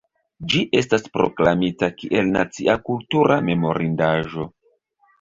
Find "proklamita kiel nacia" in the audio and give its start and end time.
1.17-2.79